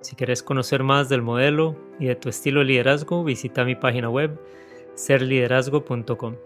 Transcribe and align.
Si 0.00 0.16
quieres 0.16 0.42
conocer 0.42 0.82
más 0.82 1.10
del 1.10 1.20
modelo 1.20 1.76
y 1.98 2.06
de 2.06 2.16
tu 2.16 2.30
estilo 2.30 2.60
de 2.60 2.66
liderazgo, 2.66 3.22
visita 3.22 3.66
mi 3.66 3.74
página 3.74 4.08
web 4.08 4.38
serliderazgo.com. 4.94 6.36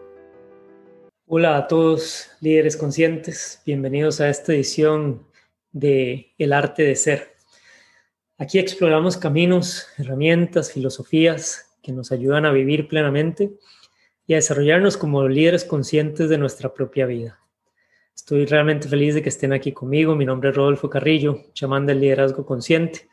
Hola 1.27 1.57
a 1.57 1.69
todos 1.69 2.31
líderes 2.41 2.77
conscientes, 2.77 3.63
bienvenidos 3.65 4.21
a 4.21 4.29
esta 4.29 4.53
edición 4.53 5.25
de 5.71 6.35
El 6.37 6.53
arte 6.53 6.83
de 6.83 6.97
ser. 6.97 7.37
Aquí 8.39 8.59
exploramos 8.59 9.17
caminos, 9.17 9.87
herramientas, 9.99 10.73
filosofías 10.73 11.77
que 11.81 11.93
nos 11.93 12.11
ayudan 12.11 12.47
a 12.47 12.53
vivir 12.53 12.89
plenamente 12.89 13.53
y 14.27 14.33
a 14.33 14.37
desarrollarnos 14.37 14.97
como 14.97 15.29
líderes 15.29 15.65
conscientes 15.65 16.29
de 16.29 16.39
nuestra 16.39 16.75
propia 16.75 17.07
vida. 17.07 17.39
Estoy 18.17 18.47
realmente 18.47 18.89
feliz 18.89 19.15
de 19.15 19.23
que 19.23 19.29
estén 19.29 19.53
aquí 19.53 19.71
conmigo. 19.71 20.17
Mi 20.17 20.25
nombre 20.25 20.51
es 20.51 20.57
Rodolfo 20.57 20.91
Carrillo, 20.91 21.43
chamán 21.53 21.87
del 21.87 22.01
liderazgo 22.01 22.45
consciente, 22.45 23.09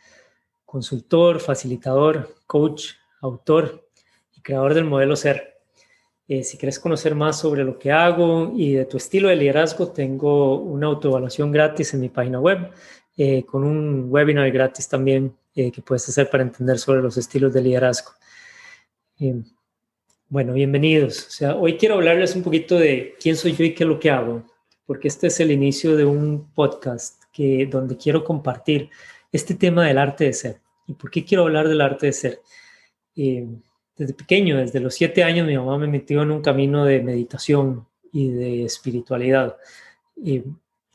consultor, 0.72 1.42
facilitador, 1.42 2.34
coach, 2.48 2.92
autor 3.20 3.90
y 4.34 4.40
creador 4.40 4.74
del 4.74 4.86
modelo 4.86 5.18
Ser. 5.18 5.60
Eh, 6.30 6.46
si 6.46 6.58
quieres 6.58 6.80
conocer 6.80 7.14
más 7.14 7.38
sobre 7.40 7.66
lo 7.66 7.78
que 7.78 7.92
hago 7.92 8.54
y 8.56 8.76
de 8.76 8.86
tu 8.86 8.96
estilo 8.96 9.28
de 9.28 9.36
liderazgo, 9.36 9.90
tengo 9.90 10.56
una 10.62 10.88
autoevaluación 10.88 11.52
gratis 11.52 11.94
en 11.94 12.00
mi 12.00 12.08
página 12.08 12.40
web, 12.40 12.72
eh, 13.18 13.44
con 13.44 13.66
un 13.66 14.06
webinar 14.10 14.50
gratis 14.50 14.88
también 14.88 15.36
eh, 15.54 15.74
que 15.74 15.82
puedes 15.82 16.08
hacer 16.08 16.30
para 16.30 16.44
entender 16.44 16.80
sobre 16.80 17.02
los 17.02 17.18
estilos 17.18 17.54
de 17.54 17.62
liderazgo. 17.62 18.12
bueno, 20.30 20.54
bienvenidos. 20.54 21.28
O 21.28 21.32
sea, 21.32 21.56
hoy 21.58 21.78
quiero 21.78 21.96
hablarles 21.96 22.34
un 22.34 22.44
poquito 22.44 22.80
de 22.80 23.16
quién 23.20 23.36
soy 23.36 23.52
yo 23.58 23.66
y 23.66 23.76
qué 23.76 23.84
es 23.84 23.90
lo 23.90 24.00
que 24.00 24.10
hago 24.10 24.44
porque 24.86 25.10
este 25.10 25.28
es 25.28 25.40
el 25.42 25.52
inicio 25.52 25.96
de 25.96 26.06
un 26.06 26.52
podcast 26.54 27.24
que, 27.32 27.68
donde 27.70 27.98
quiero 27.98 28.24
compartir 28.24 28.90
este 29.32 29.56
tema 29.56 29.86
del 29.86 29.98
arte 29.98 30.26
de 30.26 30.34
ser. 30.34 30.61
¿Y 30.88 30.94
por 30.94 31.12
qué 31.12 31.24
quiero 31.24 31.44
hablar 31.44 31.68
del 31.68 31.82
arte 31.82 32.08
de 32.08 32.14
ser? 32.14 32.42
Eh, 33.16 33.48
desde 33.96 34.14
pequeño, 34.14 34.58
desde 34.58 34.80
los 34.80 34.96
siete 34.96 35.24
años, 35.24 35.48
mi 35.48 35.58
mamá 35.58 35.78
me 35.78 35.88
metió 35.88 36.22
en 36.22 36.32
un 36.32 36.42
camino 36.42 36.86
de 36.86 37.02
meditación 37.02 37.88
y 38.12 38.30
de 38.30 38.66
espiritualidad. 38.66 39.58
Y 40.16 40.44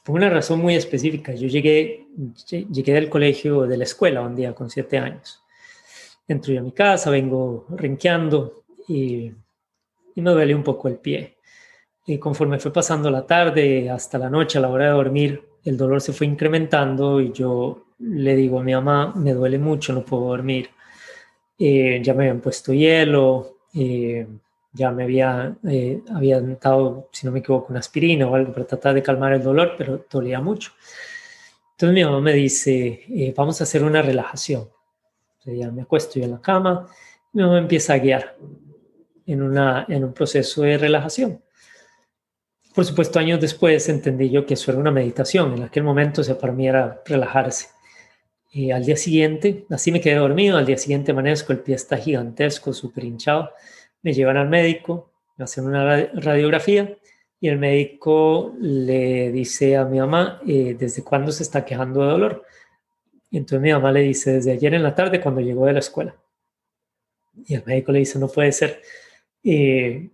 por 0.07 0.15
una 0.15 0.31
razón 0.31 0.61
muy 0.61 0.77
específica. 0.77 1.35
Yo 1.35 1.49
llegué, 1.49 2.07
llegué 2.47 2.93
del 2.93 3.11
colegio, 3.11 3.63
de 3.63 3.77
la 3.77 3.83
escuela 3.83 4.21
un 4.21 4.37
día 4.37 4.55
con 4.55 4.71
siete 4.71 4.99
años. 4.99 5.43
Entro 6.29 6.53
yo 6.55 6.61
a 6.61 6.63
mi 6.63 6.71
casa, 6.71 7.11
vengo 7.11 7.67
renqueando 7.71 8.63
y, 8.87 9.33
y 10.15 10.23
me 10.23 10.31
duele 10.31 10.55
un 10.55 10.63
poco 10.63 10.87
el 10.87 10.99
pie. 10.99 11.39
Y 12.07 12.19
conforme 12.19 12.61
fue 12.61 12.73
pasando 12.73 13.11
la 13.11 13.27
tarde 13.27 13.91
hasta 13.91 14.17
la 14.17 14.31
noche, 14.31 14.59
a 14.59 14.61
la 14.61 14.69
hora 14.69 14.87
de 14.87 14.93
dormir, 14.93 15.43
el 15.67 15.77
dolor 15.77 16.01
se 16.01 16.13
fue 16.13 16.27
incrementando 16.27 17.21
y 17.21 17.33
yo 17.33 17.87
le 17.99 18.37
digo 18.37 18.61
a 18.61 18.63
mi 18.63 18.73
mamá, 18.73 19.13
me 19.17 19.33
duele 19.33 19.59
mucho, 19.59 19.93
no 19.93 20.05
puedo 20.05 20.29
dormir. 20.29 20.71
Eh, 21.59 22.01
ya 22.03 22.15
me 22.15 22.25
habían 22.25 22.41
puesto 22.41 22.73
hielo, 22.73 23.59
eh, 23.75 24.27
ya 24.73 24.93
me 24.93 25.05
había, 25.05 25.57
eh, 25.69 26.03
dado, 26.61 27.09
si 27.11 27.27
no 27.27 27.33
me 27.33 27.41
equivoco, 27.41 27.69
una 27.71 27.81
aspirina 27.81 28.29
o 28.29 28.35
algo 28.35 28.53
para 28.53 28.67
tratar 28.67 28.95
de 28.95 29.03
calmar 29.03 29.33
el 29.33 29.43
dolor, 29.43 29.75
pero 29.77 30.05
dolía 30.09 30.41
mucho. 30.41 30.73
Entonces 31.73 31.95
mi 31.95 32.05
mamá 32.05 32.21
me 32.21 32.33
dice, 32.33 33.05
eh, 33.09 33.35
vamos 33.37 33.61
a 33.61 33.65
hacer 33.65 33.83
una 33.83 34.03
relajación. 34.03 34.69
Entonces 35.39 35.61
ya 35.61 35.71
me 35.73 35.83
acuesto 35.83 36.19
yo 36.19 36.27
en 36.27 36.33
la 36.33 36.41
cama, 36.41 36.87
mi 37.33 37.43
mamá 37.43 37.59
empieza 37.59 37.95
a 37.95 37.99
guiar 37.99 38.37
en 39.27 40.05
un 40.05 40.13
proceso 40.13 40.63
de 40.63 40.79
relajación. 40.79 41.43
Por 42.77 42.85
supuesto, 42.85 43.19
años 43.19 43.41
después 43.41 43.89
entendí 43.89 44.29
yo 44.29 44.45
que 44.45 44.53
eso 44.53 44.71
era 44.71 44.79
una 44.79 44.91
meditación. 44.91 45.55
En 45.55 45.63
aquel 45.63 45.83
momento, 45.83 46.21
o 46.21 46.25
sea, 46.25 46.37
para 46.37 46.53
relajarse. 47.07 47.69
Y 48.51 48.71
al 48.71 48.85
día 48.85 48.99
siguiente, 48.99 49.65
así 49.71 49.91
me 49.91 50.03
quedé 50.03 50.17
dormido. 50.17 50.59
Al 50.59 50.67
día 50.67 50.77
siguiente 50.77 51.13
amanezco, 51.13 51.55
el 51.55 51.61
pie 51.61 51.75
está 51.75 51.97
gigantesco, 51.97 52.75
súper 52.75 53.05
hinchado. 53.05 53.51
Me 54.03 54.13
llevan 54.13 54.37
al 54.37 54.51
médico, 54.51 55.11
me 55.39 55.45
hacen 55.45 55.65
una 55.65 56.07
radiografía 56.13 56.99
y 57.41 57.49
el 57.49 57.59
médico 57.59 58.55
le 58.61 59.33
dice 59.33 59.79
a 59.79 59.87
mi 59.87 59.99
mamá 59.99 60.43
eh, 60.47 60.77
desde 60.79 61.03
cuándo 61.03 61.33
se 61.33 61.45
está 61.45 61.65
quejando 61.65 62.03
de 62.03 62.11
dolor. 62.11 62.45
Y 63.31 63.39
entonces 63.39 63.63
mi 63.63 63.73
mamá 63.73 63.91
le 63.91 64.01
dice 64.01 64.35
desde 64.35 64.53
ayer 64.53 64.75
en 64.75 64.83
la 64.83 64.95
tarde 64.95 65.23
cuando 65.23 65.41
llegó 65.41 65.65
de 65.65 65.73
la 65.73 65.79
escuela. 65.79 66.15
Y 67.47 67.55
el 67.55 67.65
médico 67.65 67.91
le 67.93 68.01
dice, 68.01 68.19
no 68.19 68.29
puede 68.29 68.53
ser. 68.53 68.83
Eh, 69.43 70.11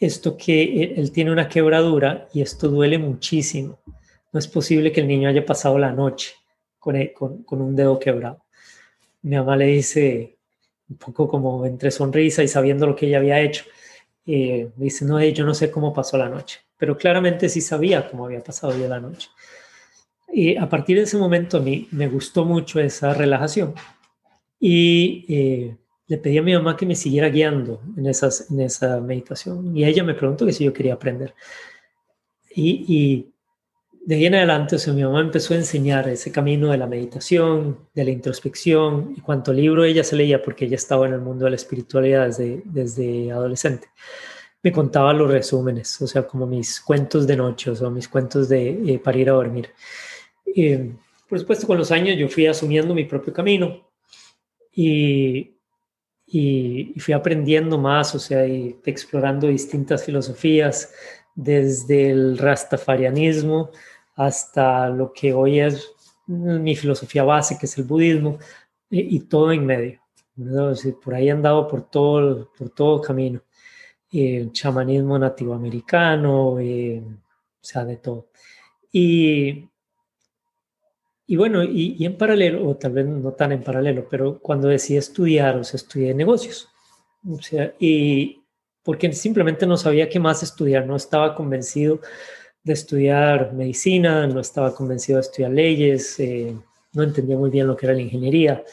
esto 0.00 0.36
que 0.36 0.94
él 0.96 1.12
tiene 1.12 1.30
una 1.30 1.48
quebradura 1.48 2.28
y 2.32 2.40
esto 2.40 2.68
duele 2.68 2.98
muchísimo. 2.98 3.78
No 4.32 4.40
es 4.40 4.48
posible 4.48 4.90
que 4.90 5.02
el 5.02 5.08
niño 5.08 5.28
haya 5.28 5.44
pasado 5.44 5.78
la 5.78 5.92
noche 5.92 6.32
con, 6.78 6.96
con, 7.44 7.60
un 7.60 7.76
dedo 7.76 7.98
quebrado. 7.98 8.42
Mi 9.22 9.36
mamá 9.36 9.56
le 9.56 9.66
dice, 9.66 10.38
un 10.88 10.96
poco 10.96 11.28
como 11.28 11.66
entre 11.66 11.90
sonrisa 11.90 12.42
y 12.42 12.48
sabiendo 12.48 12.86
lo 12.86 12.96
que 12.96 13.06
ella 13.06 13.18
había 13.18 13.40
hecho, 13.40 13.64
eh, 14.26 14.70
me 14.76 14.84
dice, 14.84 15.04
no, 15.04 15.22
yo 15.22 15.44
no 15.44 15.52
sé 15.52 15.70
cómo 15.70 15.92
pasó 15.92 16.16
la 16.16 16.28
noche, 16.28 16.60
pero 16.78 16.96
claramente 16.96 17.48
sí 17.48 17.60
sabía 17.60 18.08
cómo 18.08 18.24
había 18.24 18.40
pasado 18.42 18.76
ya 18.78 18.88
la 18.88 19.00
noche. 19.00 19.28
Y 20.32 20.56
a 20.56 20.68
partir 20.68 20.96
de 20.96 21.02
ese 21.02 21.18
momento 21.18 21.58
a 21.58 21.60
mí 21.60 21.88
me 21.90 22.08
gustó 22.08 22.44
mucho 22.44 22.80
esa 22.80 23.12
relajación 23.12 23.74
y 24.60 25.24
eh, 25.28 25.76
le 26.10 26.18
pedí 26.18 26.38
a 26.38 26.42
mi 26.42 26.52
mamá 26.52 26.76
que 26.76 26.86
me 26.86 26.96
siguiera 26.96 27.28
guiando 27.28 27.80
en, 27.96 28.04
esas, 28.06 28.50
en 28.50 28.60
esa 28.60 29.00
meditación 29.00 29.76
y 29.76 29.84
ella 29.84 30.02
me 30.02 30.14
preguntó 30.14 30.44
que 30.44 30.52
si 30.52 30.64
yo 30.64 30.72
quería 30.72 30.94
aprender. 30.94 31.34
Y, 32.52 32.84
y 32.88 33.32
de 34.04 34.16
ahí 34.16 34.26
en 34.26 34.34
adelante, 34.34 34.74
o 34.74 34.78
sea, 34.80 34.92
mi 34.92 35.04
mamá 35.04 35.20
empezó 35.20 35.54
a 35.54 35.58
enseñar 35.58 36.08
ese 36.08 36.32
camino 36.32 36.72
de 36.72 36.78
la 36.78 36.88
meditación, 36.88 37.78
de 37.94 38.02
la 38.02 38.10
introspección 38.10 39.14
y 39.16 39.20
cuánto 39.20 39.52
libro 39.52 39.84
ella 39.84 40.02
se 40.02 40.16
leía 40.16 40.42
porque 40.42 40.64
ella 40.64 40.74
estaba 40.74 41.06
en 41.06 41.12
el 41.12 41.20
mundo 41.20 41.44
de 41.44 41.52
la 41.52 41.56
espiritualidad 41.56 42.26
desde, 42.26 42.60
desde 42.64 43.30
adolescente. 43.30 43.86
Me 44.64 44.72
contaba 44.72 45.12
los 45.12 45.30
resúmenes, 45.30 46.02
o 46.02 46.08
sea, 46.08 46.26
como 46.26 46.44
mis 46.44 46.80
cuentos 46.80 47.24
de 47.24 47.36
noche, 47.36 47.70
o 47.70 47.76
sea, 47.76 47.88
mis 47.88 48.08
cuentos 48.08 48.48
de, 48.48 48.70
eh, 48.94 48.98
para 48.98 49.16
ir 49.16 49.30
a 49.30 49.34
dormir. 49.34 49.70
Eh, 50.44 50.92
por 51.28 51.38
supuesto, 51.38 51.68
con 51.68 51.78
los 51.78 51.92
años 51.92 52.16
yo 52.18 52.28
fui 52.28 52.48
asumiendo 52.48 52.94
mi 52.94 53.04
propio 53.04 53.32
camino 53.32 53.88
y 54.72 55.59
y, 56.32 56.94
fui 57.00 57.12
aprendiendo 57.14 57.78
más, 57.78 58.14
o 58.14 58.18
sea, 58.18 58.46
y 58.46 58.78
explorando 58.84 59.48
distintas 59.48 60.04
filosofías, 60.04 60.92
desde 61.34 62.10
el 62.10 62.38
rastafarianismo 62.38 63.70
hasta 64.16 64.88
lo 64.88 65.12
que 65.12 65.32
hoy 65.32 65.60
es 65.60 65.90
mi 66.26 66.76
filosofía 66.76 67.24
base, 67.24 67.56
que 67.58 67.66
es 67.66 67.78
el 67.78 67.84
budismo, 67.84 68.38
y, 68.90 69.20
todo 69.20 69.52
en 69.52 69.66
medio. 69.66 70.00
por 71.02 71.14
ahí 71.14 71.28
he 71.28 71.30
andado 71.30 71.66
por 71.68 71.90
todo, 71.90 72.50
por 72.56 72.70
todo 72.70 73.00
camino. 73.00 73.42
El 74.12 74.52
chamanismo 74.52 75.18
nativoamericano, 75.18 76.58
eh, 76.60 77.02
o 77.06 77.64
sea, 77.64 77.84
de 77.84 77.96
todo. 77.96 78.28
Y, 78.92 79.68
y 81.30 81.36
bueno, 81.36 81.62
y, 81.62 82.04
en 82.04 82.16
paralelo, 82.16 82.68
o 82.68 82.76
tal 82.76 82.90
vez 82.90 83.06
no 83.06 83.30
tan 83.34 83.52
en 83.52 83.62
paralelo, 83.62 84.04
pero 84.10 84.40
cuando 84.40 84.66
decidí 84.66 84.98
estudiar, 84.98 85.58
o 85.58 85.62
sea, 85.62 85.76
estudié 85.76 86.12
negocios. 86.12 86.68
O 87.24 87.40
sea, 87.40 87.72
y 87.78 88.42
porque 88.82 89.12
simplemente 89.12 89.64
no 89.64 89.76
sabía 89.76 90.08
qué 90.08 90.18
más 90.18 90.42
estudiar, 90.42 90.88
no 90.88 90.96
estaba 90.96 91.36
convencido 91.36 92.00
de 92.64 92.72
estudiar 92.72 93.52
medicina, 93.52 94.26
no 94.26 94.40
estaba 94.40 94.74
convencido 94.74 95.18
de 95.18 95.20
estudiar 95.20 95.52
leyes, 95.52 96.18
eh, 96.18 96.52
no 96.94 97.04
entendía 97.04 97.36
muy 97.36 97.50
bien 97.50 97.68
lo 97.68 97.76
que 97.76 97.86
era 97.86 97.94
la 97.94 98.02
ingeniería. 98.02 98.64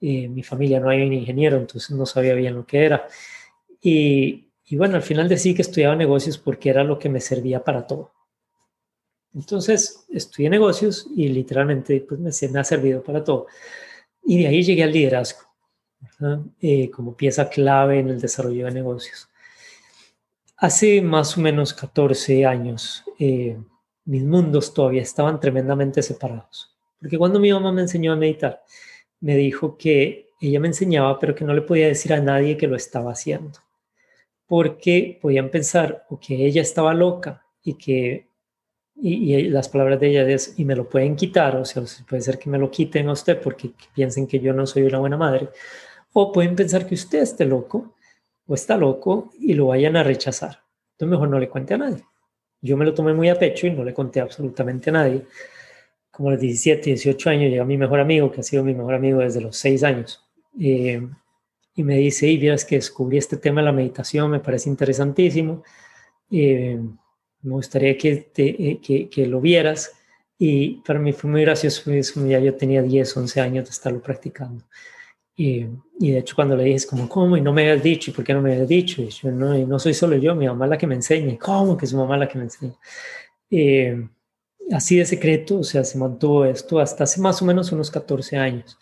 Eh, 0.00 0.26
mi 0.26 0.42
familia 0.42 0.80
no 0.80 0.88
hay 0.88 1.02
un 1.02 1.12
ingeniero, 1.12 1.58
entonces 1.58 1.96
no 1.96 2.06
sabía 2.06 2.34
bien 2.34 2.56
lo 2.56 2.66
que 2.66 2.86
era. 2.86 3.06
Y, 3.80 4.48
y 4.64 4.76
bueno, 4.76 4.96
al 4.96 5.02
final 5.02 5.28
decidí 5.28 5.54
que 5.54 5.62
estudiaba 5.62 5.94
negocios 5.94 6.38
porque 6.38 6.70
era 6.70 6.82
lo 6.82 6.98
que 6.98 7.08
me 7.08 7.20
servía 7.20 7.62
para 7.62 7.86
todo. 7.86 8.10
Entonces 9.34 10.04
estudié 10.10 10.50
negocios 10.50 11.06
y 11.14 11.28
literalmente 11.28 12.04
pues, 12.08 12.20
me, 12.20 12.48
me 12.48 12.60
ha 12.60 12.64
servido 12.64 13.02
para 13.02 13.22
todo. 13.22 13.46
Y 14.24 14.42
de 14.42 14.48
ahí 14.48 14.62
llegué 14.62 14.82
al 14.82 14.92
liderazgo 14.92 15.40
eh, 16.60 16.90
como 16.90 17.16
pieza 17.16 17.48
clave 17.48 17.98
en 17.98 18.08
el 18.08 18.20
desarrollo 18.20 18.66
de 18.66 18.72
negocios. 18.72 19.28
Hace 20.56 21.00
más 21.00 21.38
o 21.38 21.40
menos 21.40 21.72
14 21.72 22.44
años, 22.44 23.04
eh, 23.18 23.56
mis 24.04 24.22
mundos 24.24 24.74
todavía 24.74 25.02
estaban 25.02 25.40
tremendamente 25.40 26.02
separados. 26.02 26.76
Porque 26.98 27.16
cuando 27.16 27.40
mi 27.40 27.52
mamá 27.52 27.72
me 27.72 27.82
enseñó 27.82 28.12
a 28.12 28.16
meditar, 28.16 28.62
me 29.20 29.36
dijo 29.36 29.76
que 29.78 30.30
ella 30.40 30.60
me 30.60 30.68
enseñaba, 30.68 31.18
pero 31.18 31.34
que 31.34 31.44
no 31.44 31.54
le 31.54 31.62
podía 31.62 31.86
decir 31.86 32.12
a 32.12 32.20
nadie 32.20 32.56
que 32.56 32.66
lo 32.66 32.76
estaba 32.76 33.12
haciendo, 33.12 33.58
porque 34.46 35.18
podían 35.20 35.50
pensar 35.50 36.06
que 36.20 36.46
ella 36.46 36.62
estaba 36.62 36.94
loca 36.94 37.46
y 37.62 37.74
que, 37.74 38.29
y, 39.02 39.48
las 39.48 39.68
palabras 39.68 40.00
de 40.00 40.08
ella 40.08 40.28
es, 40.28 40.58
y 40.58 40.64
me 40.64 40.76
lo 40.76 40.88
pueden 40.88 41.16
quitar, 41.16 41.56
o 41.56 41.64
sea, 41.64 41.82
puede 42.08 42.22
ser 42.22 42.38
que 42.38 42.50
me 42.50 42.58
lo 42.58 42.70
quiten 42.70 43.08
a 43.08 43.12
usted 43.12 43.40
porque 43.40 43.70
piensen 43.94 44.26
que 44.26 44.40
yo 44.40 44.52
no 44.52 44.66
soy 44.66 44.82
una 44.82 44.98
buena 44.98 45.16
madre, 45.16 45.48
o 46.12 46.32
pueden 46.32 46.56
pensar 46.56 46.86
que 46.86 46.94
usted 46.94 47.20
esté 47.20 47.44
loco 47.46 47.94
o 48.46 48.54
está 48.54 48.76
loco 48.76 49.30
y 49.38 49.54
lo 49.54 49.68
vayan 49.68 49.96
a 49.96 50.02
rechazar. 50.02 50.60
Entonces 50.92 51.10
mejor 51.10 51.28
no 51.28 51.38
le 51.38 51.48
cuente 51.48 51.74
a 51.74 51.78
nadie. 51.78 52.04
Yo 52.60 52.76
me 52.76 52.84
lo 52.84 52.92
tomé 52.92 53.14
muy 53.14 53.28
a 53.28 53.38
pecho 53.38 53.66
y 53.66 53.70
no 53.70 53.84
le 53.84 53.94
conté 53.94 54.20
absolutamente 54.20 54.90
a 54.90 54.92
nadie. 54.92 55.24
Como 56.10 56.28
a 56.28 56.32
los 56.32 56.40
17, 56.40 56.90
18 56.90 57.30
años 57.30 57.50
llega 57.50 57.64
mi 57.64 57.78
mejor 57.78 58.00
amigo, 58.00 58.30
que 58.30 58.40
ha 58.40 58.42
sido 58.42 58.64
mi 58.64 58.74
mejor 58.74 58.94
amigo 58.94 59.20
desde 59.20 59.40
los 59.40 59.56
6 59.56 59.84
años, 59.84 60.28
eh, 60.60 61.00
y 61.74 61.82
me 61.84 61.96
dice, 61.96 62.26
y 62.26 62.36
vieras 62.36 62.64
que 62.64 62.76
descubrí 62.76 63.16
este 63.16 63.36
tema 63.36 63.60
de 63.60 63.66
la 63.66 63.72
meditación, 63.72 64.30
me 64.30 64.40
parece 64.40 64.68
interesantísimo, 64.68 65.62
eh, 66.30 66.78
me 67.42 67.52
gustaría 67.52 67.96
que, 67.96 68.16
te, 68.16 68.70
eh, 68.70 68.80
que, 68.82 69.08
que, 69.08 69.26
lo 69.26 69.40
vieras. 69.40 69.92
Y 70.38 70.76
para 70.82 70.98
mí 70.98 71.12
fue 71.12 71.30
muy 71.30 71.42
gracioso, 71.42 71.90
ya 72.26 72.38
yo 72.38 72.54
tenía 72.54 72.82
10, 72.82 73.16
11 73.16 73.40
años 73.40 73.64
de 73.66 73.70
estarlo 73.70 74.00
practicando. 74.02 74.64
Y, 75.36 75.66
y, 75.98 76.10
de 76.12 76.18
hecho 76.18 76.34
cuando 76.34 76.56
le 76.56 76.64
dije, 76.64 76.76
es 76.76 76.86
como, 76.86 77.08
¿cómo? 77.08 77.36
Y 77.36 77.40
no 77.40 77.52
me 77.52 77.62
habías 77.62 77.82
dicho, 77.82 78.10
¿y 78.10 78.14
por 78.14 78.24
qué 78.24 78.34
no 78.34 78.42
me 78.42 78.52
habías 78.52 78.68
dicho? 78.68 79.02
Y 79.02 79.08
yo, 79.08 79.30
no, 79.30 79.56
y 79.56 79.64
no 79.64 79.78
soy 79.78 79.94
solo 79.94 80.16
yo, 80.16 80.34
mi 80.34 80.46
mamá 80.46 80.66
es 80.66 80.70
la 80.70 80.78
que 80.78 80.86
me 80.86 80.94
enseña. 80.94 81.38
¿Cómo 81.38 81.76
que 81.76 81.86
su 81.86 81.96
mamá 81.96 82.16
la 82.16 82.28
que 82.28 82.38
me 82.38 82.44
enseña? 82.44 82.74
Eh, 83.50 84.08
así 84.72 84.96
de 84.96 85.06
secreto, 85.06 85.58
o 85.58 85.64
sea, 85.64 85.84
se 85.84 85.98
mantuvo 85.98 86.44
esto 86.44 86.78
hasta 86.78 87.04
hace 87.04 87.20
más 87.20 87.42
o 87.42 87.44
menos 87.44 87.72
unos 87.72 87.90
14 87.90 88.36
años, 88.36 88.78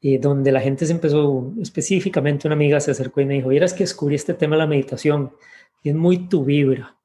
eh, 0.00 0.18
donde 0.18 0.52
la 0.52 0.60
gente 0.60 0.86
se 0.86 0.92
empezó, 0.92 1.52
específicamente 1.60 2.46
una 2.48 2.54
amiga 2.54 2.80
se 2.80 2.90
acercó 2.90 3.20
y 3.20 3.26
me 3.26 3.34
dijo, 3.34 3.48
vieras 3.48 3.72
que 3.72 3.84
descubrí 3.84 4.14
este 4.16 4.34
tema 4.34 4.56
de 4.56 4.60
la 4.62 4.66
meditación, 4.66 5.32
y 5.82 5.90
es 5.90 5.94
muy 5.94 6.28
tu 6.28 6.44
vibra, 6.44 6.96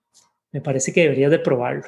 me 0.51 0.62
parece 0.62 0.94
que 0.94 1.01
deberías 1.01 1.31
de 1.31 1.39
probarlo. 1.39 1.86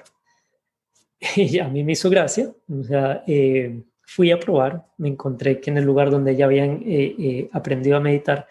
Y 1.38 1.60
a 1.60 1.70
mí 1.70 1.84
me 1.84 1.94
hizo 1.94 2.10
gracia, 2.10 2.52
o 2.70 2.84
sea, 2.84 3.24
eh, 3.28 3.82
fui 4.06 4.32
a 4.32 4.40
probar, 4.40 4.86
me 4.98 5.10
encontré 5.10 5.60
que 5.60 5.72
en 5.72 5.78
el 5.78 5.86
lugar 5.86 6.12
donde 6.12 6.36
ya 6.36 6.46
habían 6.46 6.84
eh, 6.86 7.16
eh, 7.18 7.50
aprendido 7.52 7.98
a 7.98 8.02
meditar, 8.02 8.48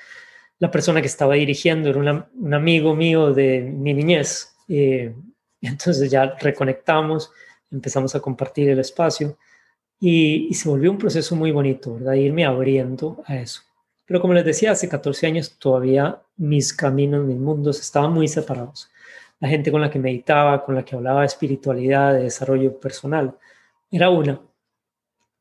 la 0.59 0.71
persona 0.71 1.01
que 1.01 1.07
estaba 1.07 1.35
dirigiendo 1.35 1.91
era 1.91 2.29
un 2.35 2.55
amigo 2.55 2.95
mío 2.95 3.33
de 3.33 3.61
mi 3.61 3.95
niñez. 3.95 4.55
Eh, 4.69 5.15
entonces 5.61 6.11
ya 6.11 6.37
reconectamos, 6.41 7.31
empezamos 7.71 8.15
a 8.15 8.21
compartir 8.21 8.71
el 8.71 8.79
espacio 8.79 9.37
y, 10.01 10.53
se 10.55 10.69
volvió 10.69 10.91
un 10.91 10.99
proceso 10.99 11.37
muy 11.37 11.53
bonito, 11.53 11.95
¿verdad? 11.95 12.15
Irme 12.15 12.45
abriendo 12.45 13.23
a 13.27 13.37
eso. 13.37 13.63
Pero 14.05 14.21
como 14.21 14.35
les 14.35 14.45
decía, 14.45 14.73
hace 14.73 14.89
14 14.89 15.27
años 15.27 15.59
todavía 15.59 16.21
mis 16.37 16.73
caminos, 16.73 17.25
mis 17.25 17.39
mundos 17.39 17.81
estaban 17.81 18.13
muy 18.13 18.27
separados. 18.27 18.91
La 19.43 19.49
gente 19.49 19.73
con 19.73 19.81
la 19.81 19.91
que 19.91 19.99
meditaba, 19.99 20.65
con 20.65 20.77
la 20.77 20.85
que 20.85 20.95
hablaba 20.95 21.23
de 21.23 21.27
espiritualidad, 21.27 22.15
de 22.15 22.23
desarrollo 22.23 22.79
personal, 22.79 23.37
era 23.91 24.09
una 24.09 24.41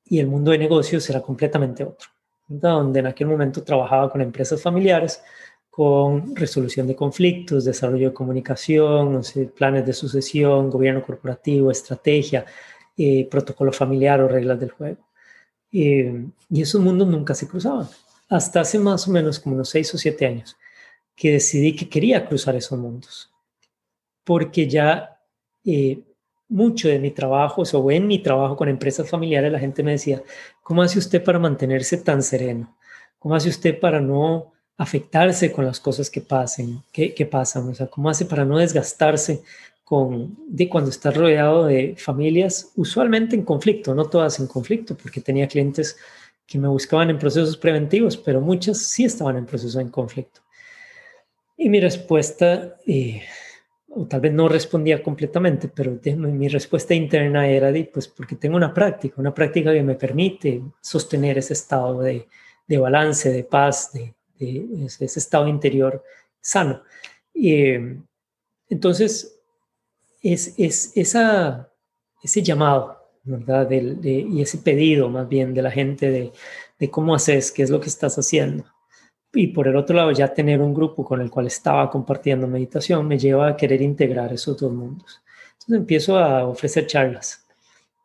y 0.05 0.19
el 0.19 0.25
mundo 0.25 0.49
de 0.49 0.57
negocios 0.57 1.07
era 1.07 1.21
completamente 1.21 1.83
otro, 1.83 2.09
donde 2.47 2.99
en 2.99 3.05
aquel 3.05 3.27
momento 3.27 3.63
trabajaba 3.63 4.11
con 4.11 4.21
empresas 4.21 4.59
familiares, 4.59 5.21
con 5.69 6.35
resolución 6.35 6.87
de 6.87 6.95
conflictos, 6.95 7.63
desarrollo 7.63 8.09
de 8.09 8.13
comunicación, 8.13 9.21
planes 9.55 9.85
de 9.85 9.93
sucesión, 9.93 10.71
gobierno 10.71 11.03
corporativo, 11.03 11.69
estrategia, 11.69 12.43
eh, 12.97 13.27
protocolo 13.29 13.71
familiar 13.71 14.19
o 14.19 14.27
reglas 14.27 14.59
del 14.59 14.71
juego. 14.71 15.07
Eh, 15.71 16.25
y 16.49 16.61
esos 16.63 16.81
mundos 16.81 17.07
nunca 17.07 17.35
se 17.35 17.47
cruzaban. 17.47 17.87
Hasta 18.29 18.61
hace 18.61 18.79
más 18.79 19.07
o 19.07 19.11
menos 19.11 19.39
como 19.39 19.53
unos 19.53 19.69
seis 19.69 19.93
o 19.93 19.97
siete 19.99 20.25
años 20.25 20.57
que 21.15 21.33
decidí 21.33 21.75
que 21.75 21.87
quería 21.87 22.27
cruzar 22.27 22.55
esos 22.55 22.79
mundos. 22.79 23.30
Porque 24.31 24.65
ya 24.65 25.19
eh, 25.65 25.99
mucho 26.47 26.87
de 26.87 26.99
mi 26.99 27.11
trabajo, 27.11 27.63
o 27.63 27.91
en 27.91 28.07
mi 28.07 28.19
trabajo 28.19 28.55
con 28.55 28.69
empresas 28.69 29.09
familiares, 29.09 29.51
la 29.51 29.59
gente 29.59 29.83
me 29.83 29.91
decía, 29.91 30.23
¿cómo 30.63 30.81
hace 30.81 30.99
usted 30.99 31.21
para 31.21 31.37
mantenerse 31.37 31.97
tan 31.97 32.23
sereno? 32.23 32.77
¿Cómo 33.19 33.35
hace 33.35 33.49
usted 33.49 33.77
para 33.77 33.99
no 33.99 34.53
afectarse 34.77 35.51
con 35.51 35.65
las 35.65 35.81
cosas 35.81 36.09
que 36.09 36.21
pasen, 36.21 36.81
que, 36.93 37.13
que 37.13 37.25
pasan? 37.25 37.67
O 37.67 37.75
sea, 37.75 37.87
¿cómo 37.87 38.09
hace 38.09 38.23
para 38.23 38.45
no 38.45 38.57
desgastarse 38.57 39.43
con, 39.83 40.37
de 40.47 40.69
cuando 40.69 40.91
está 40.91 41.11
rodeado 41.11 41.65
de 41.65 41.97
familias, 41.97 42.71
usualmente 42.77 43.35
en 43.35 43.43
conflicto, 43.43 43.93
no 43.93 44.05
todas 44.05 44.39
en 44.39 44.47
conflicto, 44.47 44.95
porque 44.95 45.19
tenía 45.19 45.45
clientes 45.45 45.97
que 46.47 46.57
me 46.57 46.69
buscaban 46.69 47.09
en 47.09 47.19
procesos 47.19 47.57
preventivos, 47.57 48.15
pero 48.15 48.39
muchas 48.39 48.77
sí 48.77 49.03
estaban 49.03 49.35
en 49.35 49.45
procesos 49.45 49.81
en 49.81 49.89
conflicto. 49.89 50.39
Y 51.57 51.67
mi 51.67 51.81
respuesta, 51.81 52.77
eh, 52.87 53.23
o 53.93 54.05
tal 54.05 54.21
vez 54.21 54.31
no 54.31 54.47
respondía 54.47 55.03
completamente, 55.03 55.67
pero 55.67 55.99
mi 56.15 56.47
respuesta 56.47 56.93
interna 56.93 57.47
era, 57.47 57.71
de, 57.71 57.85
pues 57.85 58.07
porque 58.07 58.35
tengo 58.35 58.55
una 58.55 58.73
práctica, 58.73 59.15
una 59.17 59.33
práctica 59.33 59.73
que 59.73 59.83
me 59.83 59.95
permite 59.95 60.61
sostener 60.79 61.37
ese 61.37 61.53
estado 61.53 62.01
de, 62.01 62.27
de 62.67 62.77
balance, 62.77 63.31
de 63.31 63.43
paz, 63.43 63.91
de, 63.93 64.13
ese, 64.85 65.05
estado 65.05 65.47
interior 65.47 66.03
sano. 66.39 66.81
Y, 67.33 67.73
entonces, 68.69 69.39
es, 70.21 70.53
es 70.57 70.93
esa, 70.95 71.69
ese 72.23 72.41
llamado, 72.41 72.97
¿verdad? 73.23 73.69
y 73.69 74.41
ese 74.41 74.57
pedido 74.59 75.09
más 75.09 75.27
bien 75.27 75.53
de 75.53 75.61
la 75.61 75.71
gente 75.71 76.09
de, 76.09 76.31
de 76.79 76.89
cómo 76.89 77.13
haces, 77.13 77.51
qué 77.51 77.63
es 77.63 77.69
lo 77.69 77.81
que 77.81 77.89
estás 77.89 78.17
haciendo 78.17 78.63
y 79.33 79.47
por 79.47 79.67
el 79.67 79.75
otro 79.75 79.95
lado 79.95 80.11
ya 80.11 80.33
tener 80.33 80.61
un 80.61 80.73
grupo 80.73 81.05
con 81.05 81.21
el 81.21 81.29
cual 81.29 81.47
estaba 81.47 81.89
compartiendo 81.89 82.47
meditación 82.47 83.07
me 83.07 83.17
lleva 83.17 83.49
a 83.49 83.57
querer 83.57 83.81
integrar 83.81 84.33
esos 84.33 84.57
dos 84.57 84.73
mundos. 84.73 85.21
Entonces 85.53 85.75
empiezo 85.77 86.17
a 86.17 86.45
ofrecer 86.45 86.87
charlas. 86.87 87.45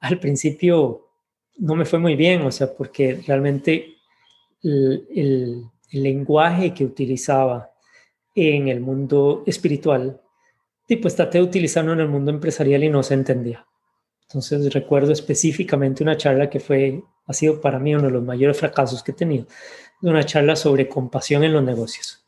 Al 0.00 0.20
principio 0.20 1.08
no 1.58 1.74
me 1.74 1.84
fue 1.84 1.98
muy 1.98 2.14
bien, 2.14 2.42
o 2.42 2.52
sea, 2.52 2.72
porque 2.72 3.20
realmente 3.26 3.96
el, 4.62 5.06
el, 5.14 5.64
lenguaje 5.92 6.74
que 6.74 6.84
utilizaba 6.84 7.70
en 8.34 8.68
el 8.68 8.80
mundo 8.80 9.44
espiritual, 9.46 10.20
pues 11.00 11.16
traté 11.16 11.38
de 11.38 11.44
utilizarlo 11.44 11.92
en 11.94 12.00
el 12.00 12.08
mundo 12.08 12.30
empresarial 12.30 12.84
y 12.84 12.90
no 12.90 13.02
se 13.02 13.14
entendía. 13.14 13.66
Entonces 14.22 14.72
recuerdo 14.74 15.12
específicamente 15.12 16.02
una 16.02 16.16
charla 16.16 16.50
que 16.50 16.60
fue, 16.60 17.02
ha 17.26 17.32
sido 17.32 17.60
para 17.60 17.78
mí 17.78 17.94
uno 17.94 18.06
de 18.06 18.10
los 18.10 18.24
mayores 18.24 18.58
fracasos 18.58 19.02
que 19.02 19.12
he 19.12 19.14
tenido 19.14 19.46
de 20.00 20.10
una 20.10 20.24
charla 20.24 20.56
sobre 20.56 20.88
compasión 20.88 21.44
en 21.44 21.52
los 21.52 21.62
negocios. 21.62 22.24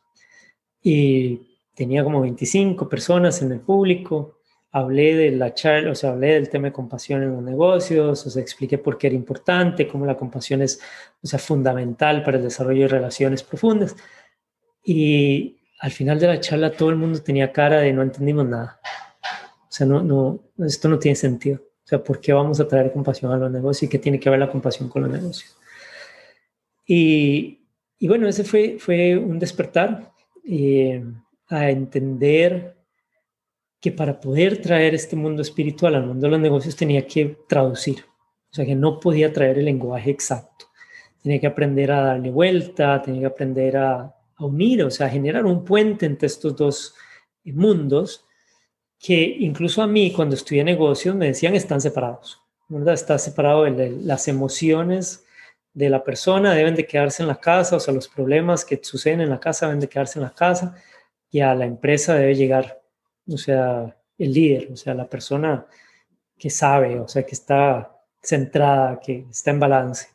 Y 0.81 1.41
tenía 1.75 2.03
como 2.03 2.21
25 2.21 2.89
personas 2.89 3.41
en 3.41 3.51
el 3.51 3.59
público. 3.59 4.39
Hablé 4.71 5.15
de 5.15 5.31
la 5.31 5.53
charla, 5.53 5.91
o 5.91 5.95
sea, 5.95 6.11
hablé 6.11 6.33
del 6.33 6.49
tema 6.49 6.67
de 6.67 6.73
compasión 6.73 7.23
en 7.23 7.31
los 7.31 7.41
negocios, 7.41 8.25
o 8.25 8.29
sea, 8.29 8.41
expliqué 8.41 8.77
por 8.77 8.97
qué 8.97 9.07
era 9.07 9.15
importante, 9.15 9.87
cómo 9.87 10.05
la 10.05 10.15
compasión 10.15 10.61
es, 10.61 10.79
o 11.23 11.27
sea, 11.27 11.39
fundamental 11.39 12.23
para 12.23 12.37
el 12.37 12.43
desarrollo 12.43 12.83
de 12.83 12.89
relaciones 12.89 13.43
profundas. 13.43 13.95
Y 14.83 15.57
al 15.79 15.91
final 15.91 16.19
de 16.19 16.27
la 16.27 16.39
charla 16.39 16.71
todo 16.71 16.89
el 16.89 16.97
mundo 16.97 17.21
tenía 17.21 17.51
cara 17.51 17.79
de 17.79 17.93
no 17.93 18.03
entendimos 18.03 18.45
nada. 18.45 18.79
O 19.63 19.71
sea, 19.71 19.87
no, 19.87 20.01
no, 20.01 20.39
esto 20.65 20.89
no 20.89 20.99
tiene 20.99 21.15
sentido. 21.15 21.57
O 21.57 21.87
sea, 21.87 22.03
¿por 22.03 22.19
qué 22.19 22.33
vamos 22.33 22.59
a 22.59 22.67
traer 22.67 22.91
compasión 22.91 23.31
a 23.31 23.37
los 23.37 23.49
negocios 23.49 23.83
y 23.83 23.87
qué 23.87 23.97
tiene 23.97 24.19
que 24.19 24.29
ver 24.29 24.39
la 24.39 24.51
compasión 24.51 24.89
con 24.89 25.03
los 25.03 25.11
negocios? 25.11 25.55
Y, 26.85 27.58
y 27.99 28.07
bueno, 28.07 28.27
ese 28.27 28.45
fue, 28.45 28.77
fue 28.79 29.17
un 29.17 29.37
despertar 29.37 30.13
eh, 30.45 31.03
a 31.49 31.69
entender 31.69 32.77
que 33.81 33.91
para 33.91 34.19
poder 34.19 34.61
traer 34.61 34.95
este 34.95 35.17
mundo 35.17 35.41
espiritual 35.41 35.95
al 35.95 36.05
mundo 36.05 36.25
de 36.25 36.31
los 36.31 36.39
negocios 36.39 36.75
tenía 36.75 37.05
que 37.05 37.37
traducir, 37.47 38.05
o 38.51 38.55
sea 38.55 38.65
que 38.65 38.75
no 38.75 38.99
podía 38.99 39.33
traer 39.33 39.59
el 39.59 39.65
lenguaje 39.65 40.11
exacto, 40.11 40.67
tenía 41.21 41.39
que 41.39 41.47
aprender 41.47 41.91
a 41.91 42.01
darle 42.01 42.31
vuelta, 42.31 43.01
tenía 43.01 43.21
que 43.21 43.27
aprender 43.27 43.77
a, 43.77 44.15
unir, 44.39 44.85
o 44.85 44.89
sea, 44.89 45.07
a 45.07 45.09
generar 45.09 45.45
un 45.45 45.65
puente 45.65 46.05
entre 46.05 46.27
estos 46.27 46.55
dos 46.55 46.95
mundos 47.43 48.25
que 48.97 49.21
incluso 49.39 49.81
a 49.81 49.87
mí 49.87 50.13
cuando 50.13 50.35
estudié 50.35 50.63
negocios 50.63 51.13
me 51.13 51.27
decían 51.27 51.55
están 51.55 51.81
separados, 51.81 52.41
¿verdad? 52.69 52.93
Está 52.93 53.17
separado 53.17 53.67
las 53.67 54.29
emociones 54.29 55.25
de 55.73 55.89
la 55.89 56.03
persona 56.03 56.53
deben 56.53 56.75
de 56.75 56.85
quedarse 56.85 57.23
en 57.23 57.27
la 57.27 57.39
casa, 57.39 57.75
o 57.75 57.79
sea, 57.79 57.93
los 57.93 58.07
problemas 58.07 58.65
que 58.65 58.79
suceden 58.81 59.21
en 59.21 59.29
la 59.29 59.39
casa 59.39 59.67
deben 59.67 59.79
de 59.79 59.89
quedarse 59.89 60.19
en 60.19 60.23
la 60.23 60.33
casa 60.33 60.75
y 61.31 61.39
a 61.41 61.53
la 61.53 61.65
empresa 61.65 62.15
debe 62.15 62.35
llegar, 62.35 62.81
o 63.27 63.37
sea, 63.37 63.95
el 64.17 64.33
líder, 64.33 64.69
o 64.71 64.75
sea, 64.75 64.93
la 64.93 65.07
persona 65.07 65.65
que 66.37 66.49
sabe, 66.49 66.99
o 66.99 67.07
sea, 67.07 67.23
que 67.23 67.35
está 67.35 67.95
centrada, 68.21 68.99
que 68.99 69.25
está 69.29 69.51
en 69.51 69.59
balance. 69.59 70.07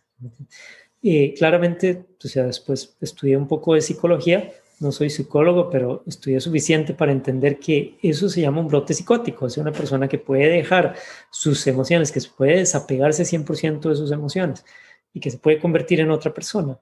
Y 1.01 1.35
claramente, 1.35 2.05
o 2.23 2.29
sea, 2.29 2.45
después 2.45 2.97
estudié 3.01 3.37
un 3.37 3.47
poco 3.47 3.75
de 3.75 3.81
psicología, 3.83 4.53
no 4.81 4.91
soy 4.91 5.09
psicólogo, 5.09 5.71
pero 5.71 6.03
estudié 6.07 6.41
suficiente 6.41 6.95
para 6.95 7.13
entender 7.13 7.59
que 7.59 7.97
eso 8.03 8.29
se 8.29 8.41
llama 8.41 8.61
un 8.61 8.69
brote 8.69 8.93
psicótico, 8.93 9.49
sea, 9.49 9.63
una 9.63 9.73
persona 9.73 10.09
que 10.09 10.19
puede 10.19 10.49
dejar 10.49 10.95
sus 11.31 11.67
emociones, 11.67 12.11
que 12.11 12.21
puede 12.37 12.59
desapegarse 12.59 13.23
100% 13.23 13.89
de 13.89 13.97
sus 13.97 14.11
emociones 14.11 14.65
y 15.15 15.21
que 15.21 15.31
se 15.31 15.39
puede 15.39 15.59
convertir 15.59 16.01
en 16.01 16.11
otra 16.11 16.33
persona. 16.35 16.79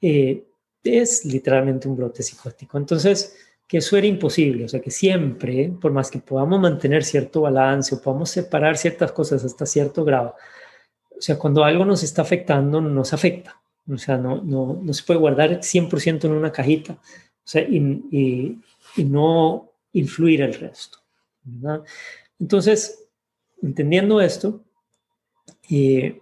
eh, 0.00 0.44
es 0.84 1.24
literalmente 1.24 1.88
un 1.88 1.96
brote 1.96 2.22
psicótico. 2.22 2.78
Entonces, 2.78 3.36
que 3.66 3.78
eso 3.78 3.96
era 3.96 4.06
imposible, 4.06 4.66
o 4.66 4.68
sea, 4.68 4.80
que 4.80 4.92
siempre, 4.92 5.72
por 5.80 5.90
más 5.90 6.10
que 6.12 6.20
podamos 6.20 6.60
mantener 6.60 7.02
cierto 7.02 7.40
balance 7.40 7.94
o 7.94 8.00
podamos 8.00 8.30
separar 8.30 8.76
ciertas 8.76 9.10
cosas 9.10 9.44
hasta 9.44 9.66
cierto 9.66 10.04
grado, 10.04 10.36
o 11.18 11.20
sea, 11.20 11.36
cuando 11.38 11.64
algo 11.64 11.84
nos 11.84 12.02
está 12.04 12.22
afectando, 12.22 12.80
nos 12.80 13.12
afecta. 13.12 13.60
O 13.88 13.98
sea, 13.98 14.16
no, 14.16 14.42
no, 14.42 14.80
no 14.82 14.92
se 14.92 15.02
puede 15.04 15.18
guardar 15.20 15.60
100% 15.62 16.24
en 16.24 16.32
una 16.32 16.52
cajita 16.52 16.98
o 17.46 17.48
sea, 17.48 17.62
y, 17.62 18.58
y, 18.96 19.04
no 19.04 19.70
influir 19.92 20.42
el 20.42 20.54
resto. 20.54 20.98
Entonces, 22.40 23.04
entendiendo 23.62 24.20
esto, 24.20 24.64
eh, 25.70 26.20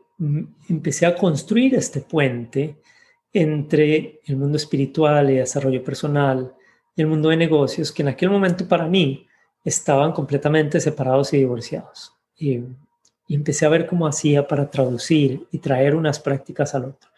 empecé 0.69 1.07
a 1.07 1.15
construir 1.15 1.75
este 1.75 2.01
puente 2.01 2.77
entre 3.33 4.21
el 4.27 4.37
mundo 4.37 4.57
espiritual 4.57 5.31
y 5.31 5.35
desarrollo 5.35 5.83
personal 5.83 6.55
y 6.97 7.03
el 7.03 7.09
mundo 7.09 7.29
de 7.29 7.37
negocios, 7.37 7.91
que 7.91 8.03
en 8.03 8.09
aquel 8.09 8.31
momento 8.31 8.67
para 8.67 8.87
mí 8.87 9.27
estaban 9.65 10.13
completamente 10.13 10.81
separados 10.81 11.33
y 11.33 11.39
divorciados. 11.39 12.13
Y, 12.37 12.61
empecé 13.27 13.65
a 13.65 13.71
ver 13.71 13.87
cómo 13.87 14.07
hacía 14.07 14.47
para 14.47 14.71
traducir 14.71 15.47
y 15.51 15.59
traer 15.59 15.95
unas 15.95 16.21
prácticas 16.21 16.75
al 16.75 16.85
otro, 16.85 17.11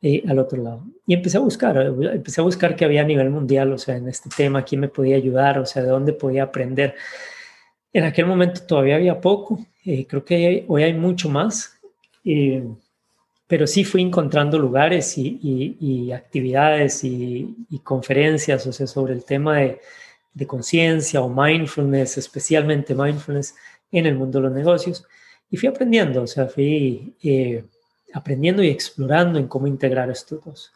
eh, 0.00 0.22
al 0.26 0.38
otro 0.38 0.62
lado. 0.62 0.82
Y 1.06 1.12
empecé 1.12 1.36
a 1.36 1.40
buscar, 1.40 1.76
empecé 1.76 2.40
a 2.40 2.44
buscar 2.44 2.74
qué 2.74 2.86
había 2.86 3.02
a 3.02 3.04
nivel 3.04 3.28
mundial, 3.28 3.70
o 3.70 3.76
sea, 3.76 3.96
en 3.96 4.08
este 4.08 4.30
tema, 4.34 4.64
quién 4.64 4.80
me 4.80 4.88
podía 4.88 5.14
ayudar, 5.16 5.58
o 5.58 5.66
sea, 5.66 5.82
de 5.82 5.90
dónde 5.90 6.14
podía 6.14 6.44
aprender. 6.44 6.94
En 7.92 8.04
aquel 8.04 8.24
momento 8.24 8.62
todavía 8.66 8.96
había 8.96 9.20
poco, 9.20 9.58
eh, 9.84 10.06
creo 10.06 10.24
que 10.24 10.64
hoy 10.68 10.84
hay 10.84 10.94
mucho 10.94 11.28
más, 11.28 11.78
eh, 12.24 12.64
pero 13.52 13.66
sí 13.66 13.84
fui 13.84 14.00
encontrando 14.00 14.58
lugares 14.58 15.14
y, 15.18 16.10
actividades 16.10 17.04
y, 17.04 17.54
conferencias, 17.84 18.66
o 18.66 18.72
sea, 18.72 18.86
sobre 18.86 19.12
el 19.12 19.24
tema 19.24 19.58
de, 19.58 20.46
conciencia 20.46 21.20
o 21.20 21.28
mindfulness, 21.28 22.16
especialmente 22.16 22.94
mindfulness 22.94 23.54
en 23.90 24.06
el 24.06 24.14
mundo 24.14 24.38
de 24.38 24.44
los 24.44 24.54
negocios. 24.54 25.04
Y 25.50 25.58
fui 25.58 25.68
aprendiendo, 25.68 26.22
o 26.22 26.26
sea, 26.26 26.46
fui 26.46 27.14
eh, 27.22 27.64
aprendiendo 28.14 28.62
y 28.62 28.68
explorando 28.68 29.38
en 29.38 29.48
cómo 29.48 29.66
integrar 29.66 30.10
estos 30.10 30.42
dos. 30.42 30.72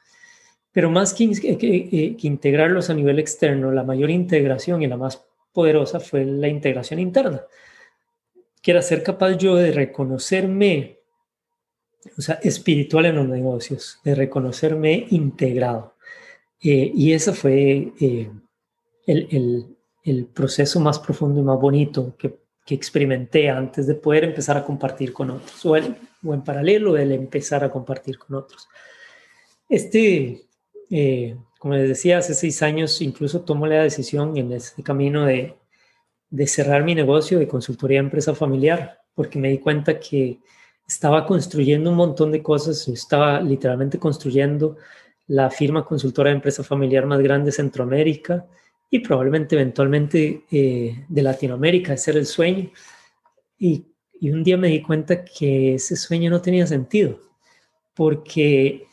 Pero 0.71 0.91
más 0.91 1.15
que, 1.15 1.31
que, 1.57 2.17
integrarlos 2.21 2.91
a 2.91 2.95
nivel 2.95 3.19
externo, 3.19 3.73
la 3.73 3.85
mayor 3.85 4.11
integración 4.11 4.83
y 4.83 4.87
la 4.87 4.99
más 4.99 5.25
poderosa 5.55 5.99
fue 5.99 6.27
la 6.27 6.49
integración 6.49 7.01
interna, 7.01 7.41
que 8.61 8.73
era 8.73 8.83
ser 8.83 9.03
capaz 9.03 9.39
yo 9.39 9.57
de 9.57 9.73
reconocerme 9.73 10.96
o 12.17 12.23
sea, 12.23 12.37
espiritual 12.43 13.07
en 13.07 13.17
los 13.17 13.29
negocios, 13.29 14.01
de 14.05 14.15
reconocerme 14.15 15.07
integrado. 15.11 15.95
Eh, 16.61 16.91
y 16.95 17.13
ese 17.13 17.33
fue 17.33 17.93
eh, 18.01 18.31
el, 19.07 19.77
el, 20.05 20.25
proceso 20.27 20.81
más 20.81 20.99
profundo 20.99 21.41
y 21.41 21.45
más 21.45 21.61
bonito 21.61 22.17
que, 22.17 22.39
que, 22.65 22.75
experimenté 22.75 23.51
antes 23.51 23.87
de 23.87 23.95
poder 23.95 24.25
empezar 24.25 24.57
a 24.57 24.65
compartir 24.65 25.13
con 25.13 25.31
otros, 25.31 25.65
o, 25.67 25.73
o 25.73 26.35
en 26.35 26.43
paralelo 26.43 26.97
el 26.97 27.13
empezar 27.13 27.63
a 27.63 27.71
compartir 27.71 28.19
con 28.19 28.37
otros. 28.37 28.69
Este, 29.69 30.47
eh, 30.91 31.37
como 31.59 31.75
les 31.75 31.89
decía, 31.89 32.19
hace 32.19 32.35
seis 32.35 32.63
años 32.63 33.01
incluso 33.03 33.43
tomé 33.43 33.69
la 33.69 33.83
decisión 33.83 34.37
en 34.37 34.53
este 34.53 34.83
camino 34.83 35.27
de, 35.27 35.57
de 36.31 36.47
cerrar 36.47 36.85
mi 36.85 36.95
negocio 36.95 37.39
de 37.39 37.49
consultoría 37.49 37.99
empresa 37.99 38.35
familiar, 38.35 39.01
porque 39.15 39.39
me 39.39 39.51
di 39.51 39.59
cuenta 39.59 39.99
que 39.99 40.39
estaba 40.87 41.27
construyendo 41.27 41.91
un 41.91 41.97
montón 41.97 42.31
de 42.33 42.43
cosas, 42.43 42.87
estaba 42.89 43.41
literalmente 43.41 43.99
construyendo 43.99 44.77
la 45.29 45.51
firma 45.51 45.85
consultora 45.85 46.31
de 46.31 46.37
empresa 46.37 46.63
familiar 46.63 47.07
más 47.07 47.21
grande 47.21 47.47
de 47.47 47.53
Centroamérica 47.53 48.47
y 48.89 49.01
probablemente 49.01 49.57
eventualmente 49.57 50.45
eh, 50.51 51.05
de 51.09 51.23
Latinoamérica, 51.23 51.95
ese 51.95 52.13
era 52.13 52.21
el 52.21 52.27
sueño. 52.27 52.71
Y, 53.59 53.85
y, 54.21 54.31
un 54.31 54.45
día 54.45 54.57
me 54.57 54.69
di 54.69 54.81
cuenta 54.83 55.25
que 55.25 55.75
ese 55.75 55.97
sueño 55.97 56.31
no 56.31 56.41
tenía 56.41 56.67
sentido, 56.67 57.19
porque 57.95 58.87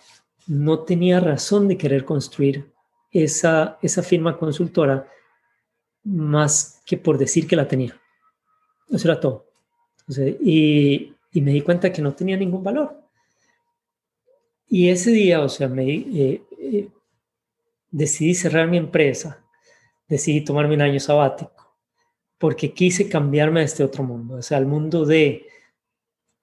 no 0.48 0.80
tenía 0.80 1.20
razón 1.20 1.68
de 1.68 1.78
querer 1.78 2.06
construir 2.06 2.72
esa, 3.12 3.78
esa 3.82 4.02
firma 4.02 4.38
consultora 4.38 5.08
más 6.04 6.82
que 6.86 6.98
por 6.98 7.18
decir 7.18 7.48
que 7.48 7.56
la 7.56 7.68
tenía. 7.68 8.00
Eso 8.90 9.08
era 9.10 9.20
todo. 9.20 9.46
y, 10.42 11.14
y 11.34 11.42
me 11.42 11.52
di 11.52 11.62
cuenta 11.62 11.92
que 11.92 12.02
no 12.02 12.13
tenía 12.13 12.38
ningún 12.38 12.63
valor. 12.63 12.96
Y 14.68 14.90
ese 14.90 15.12
día, 15.12 15.42
o 15.42 15.50
sea, 15.50 15.68
me 15.68 15.84
eh, 15.92 16.44
eh, 16.60 16.88
decidí 17.92 18.34
cerrar 18.36 18.68
mi 18.68 18.78
empresa, 18.78 19.44
decidí 20.08 20.42
tomarme 20.42 20.75
un 20.75 20.82
año 20.82 21.00
sabático, 21.00 21.75
porque 22.38 22.74
quise 22.74 23.10
cambiarme 23.10 23.62
a 23.62 23.63
este 23.63 23.84
otro 23.84 24.04
mundo, 24.04 24.36
o 24.36 24.42
sea, 24.42 24.58
al 24.58 24.66
mundo 24.66 25.06
de 25.06 25.48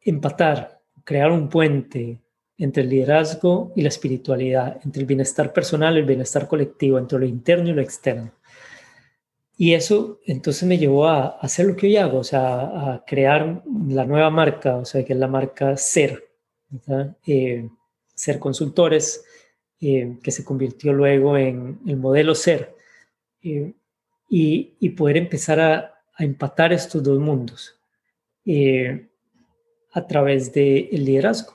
empatar, 0.02 0.80
crear 1.04 1.30
un 1.30 1.48
puente 1.48 2.20
entre 2.58 2.82
el 2.82 2.90
liderazgo 2.90 3.72
y 3.74 3.82
la 3.82 3.88
espiritualidad, 3.88 4.80
entre 4.84 5.00
el 5.00 5.06
bienestar 5.06 5.52
personal 5.52 5.96
y 5.96 6.00
el 6.00 6.04
bienestar 6.04 6.46
colectivo, 6.46 6.98
entre 6.98 7.18
lo 7.18 7.26
interno 7.26 7.70
y 7.70 7.72
lo 7.72 7.80
externo. 7.80 8.32
Y 9.62 9.74
eso 9.74 10.20
entonces 10.24 10.66
me 10.66 10.78
llevó 10.78 11.06
a, 11.06 11.36
hacer 11.38 11.66
lo 11.66 11.76
que 11.76 11.86
hoy 11.86 11.98
hago, 11.98 12.20
o 12.20 12.24
sea, 12.24 12.94
a 12.94 13.04
crear 13.06 13.62
la 13.88 14.06
nueva 14.06 14.30
marca, 14.30 14.76
o 14.76 14.86
sea, 14.86 15.04
que 15.04 15.12
es 15.12 15.18
la 15.18 15.28
marca 15.28 15.76
Ser, 15.76 16.30
eh, 17.26 17.68
Ser 18.14 18.38
Consultores, 18.38 19.22
eh, 19.78 20.16
que 20.22 20.30
se 20.30 20.46
convirtió 20.46 20.94
luego 20.94 21.36
en 21.36 21.78
el 21.86 21.98
modelo 21.98 22.34
Ser, 22.34 22.74
eh, 23.42 23.74
y, 24.30 24.88
poder 24.96 25.18
empezar 25.18 25.60
a, 25.60 26.04
empatar 26.18 26.72
estos 26.72 27.02
dos 27.02 27.18
mundos 27.18 27.78
a 29.92 30.06
través 30.06 30.54
del 30.54 31.04
liderazgo. 31.04 31.54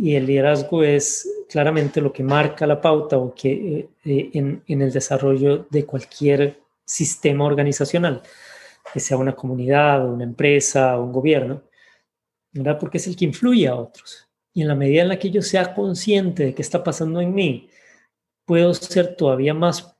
Y 0.00 0.14
el 0.14 0.24
liderazgo 0.24 0.82
es 0.82 1.28
claramente 1.50 2.00
lo 2.00 2.14
que 2.14 2.22
marca 2.22 2.66
la 2.66 2.80
pauta 2.80 3.18
o 3.18 3.34
que 3.34 3.90
en, 4.04 4.62
en, 4.66 4.80
el 4.82 4.90
desarrollo 4.90 5.66
de 5.70 5.84
cualquier 5.84 6.61
sistema 6.92 7.44
organizacional, 7.44 8.22
que 8.92 9.00
sea 9.00 9.16
una 9.16 9.34
comunidad, 9.34 10.06
una 10.06 10.24
empresa, 10.24 10.98
un 10.98 11.12
gobierno, 11.12 11.62
¿verdad? 12.52 12.78
Porque 12.78 12.98
es 12.98 13.06
el 13.06 13.16
que 13.16 13.24
influye 13.24 13.66
a 13.66 13.74
otros. 13.74 14.28
Y 14.52 14.60
en 14.60 14.68
la 14.68 14.74
medida 14.74 15.02
en 15.02 15.08
la 15.08 15.18
que 15.18 15.30
yo 15.30 15.40
sea 15.40 15.74
consciente 15.74 16.44
de 16.44 16.54
qué 16.54 16.60
está 16.60 16.84
pasando 16.84 17.20
en 17.22 17.32
mí, 17.32 17.70
puedo 18.44 18.74
ser 18.74 19.16
todavía 19.16 19.54
más 19.54 19.96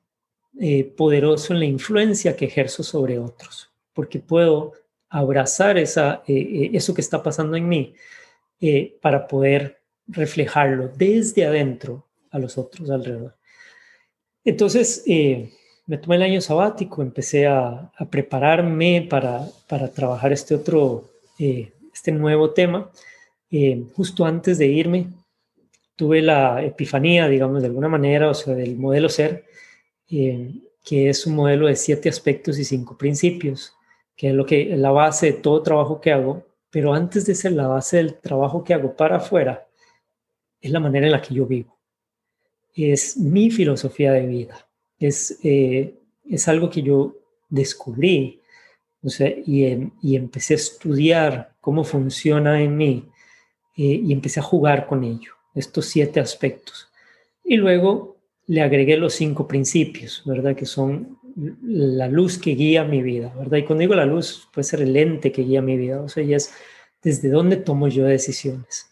eh, 0.60 0.84
poderoso 0.84 1.54
en 1.54 1.60
la 1.60 1.64
influencia 1.64 2.36
que 2.36 2.44
ejerzo 2.44 2.82
sobre 2.82 3.18
otros, 3.18 3.70
porque 3.94 4.18
puedo 4.18 4.74
abrazar 5.08 5.78
esa, 5.78 6.22
eh, 6.26 6.34
eh, 6.34 6.70
eso 6.74 6.92
que 6.92 7.00
está 7.00 7.22
pasando 7.22 7.56
en 7.56 7.68
mí 7.68 7.94
para 9.00 9.26
poder 9.26 9.82
reflejarlo 10.06 10.86
desde 10.96 11.44
adentro 11.44 12.06
a 12.30 12.38
los 12.38 12.56
otros 12.58 12.88
alrededor. 12.90 13.36
Entonces, 14.44 15.02
me 15.92 15.98
tomé 15.98 16.16
el 16.16 16.22
año 16.22 16.40
sabático, 16.40 17.02
empecé 17.02 17.46
a, 17.46 17.92
prepararme 18.08 19.06
para, 19.10 19.46
trabajar 19.94 20.32
este 20.32 20.54
otro, 20.54 21.10
eh, 21.38 21.70
este 21.92 22.10
nuevo 22.12 22.52
tema. 22.52 22.90
Eh, 23.50 23.84
justo 23.94 24.24
antes 24.24 24.56
de 24.56 24.68
irme, 24.68 25.08
tuve 25.94 26.22
la 26.22 26.64
epifanía, 26.64 27.28
digamos, 27.28 27.60
de 27.60 27.68
alguna 27.68 27.88
manera, 27.88 28.30
o 28.30 28.32
sea, 28.32 28.54
del 28.54 28.74
modelo 28.76 29.10
ser, 29.10 29.44
eh, 30.08 30.54
que 30.82 31.10
es 31.10 31.26
un 31.26 31.34
modelo 31.34 31.66
de 31.66 31.76
siete 31.76 32.08
aspectos 32.08 32.58
y 32.58 32.64
cinco 32.64 32.96
principios, 32.96 33.74
que 34.16 34.30
es 34.30 34.34
lo 34.34 34.46
que 34.46 34.74
la 34.78 34.92
base 34.92 35.26
de 35.26 35.32
todo 35.34 35.62
trabajo 35.62 36.00
que 36.00 36.10
hago, 36.10 36.46
pero 36.70 36.94
antes 36.94 37.26
de 37.26 37.34
ser 37.34 37.52
la 37.52 37.66
base 37.66 37.98
del 37.98 38.14
trabajo 38.14 38.64
que 38.64 38.72
hago 38.72 38.96
para 38.96 39.16
afuera, 39.18 39.66
es 40.58 40.70
la 40.70 40.80
manera 40.80 41.04
en 41.04 41.12
la 41.12 41.20
que 41.20 41.34
yo 41.34 41.44
vivo. 41.44 41.76
Es 42.74 43.18
mi 43.18 43.50
filosofía 43.50 44.12
de 44.12 44.26
vida 44.26 44.71
es, 45.06 45.38
eh, 45.42 45.94
es 46.28 46.48
algo 46.48 46.70
que 46.70 46.82
yo 46.82 47.16
descubrí 47.48 48.42
o 49.04 49.10
sea, 49.10 49.28
y, 49.28 49.90
y, 50.00 50.16
empecé 50.16 50.54
a 50.54 50.56
estudiar 50.56 51.54
cómo 51.60 51.82
funciona 51.82 52.62
en 52.62 52.76
mí 52.76 53.08
eh, 53.76 54.00
y 54.04 54.12
empecé 54.12 54.38
a 54.40 54.44
jugar 54.44 54.86
con 54.86 55.02
ello, 55.02 55.32
estos 55.54 55.86
siete 55.86 56.20
aspectos. 56.20 56.88
Y 57.44 57.56
luego 57.56 58.16
le 58.46 58.62
agregué 58.62 58.96
los 58.96 59.14
cinco 59.14 59.48
principios, 59.48 60.22
¿verdad? 60.24 60.54
Que 60.54 60.66
son 60.66 61.18
la 61.62 62.06
luz 62.08 62.38
que 62.38 62.52
guía 62.52 62.84
mi 62.84 63.02
vida, 63.02 63.34
¿verdad? 63.36 63.58
Y 63.58 63.64
cuando 63.64 63.80
digo 63.80 63.94
la 63.94 64.06
luz, 64.06 64.48
puede 64.52 64.64
ser 64.64 64.82
el 64.82 64.92
lente 64.92 65.32
que 65.32 65.42
guía 65.42 65.62
mi 65.62 65.76
vida, 65.76 66.00
o 66.00 66.08
sea, 66.08 66.22
ya 66.22 66.36
es 66.36 66.52
desde 67.02 67.28
dónde 67.28 67.56
tomo 67.56 67.88
yo 67.88 68.04
decisiones. 68.04 68.86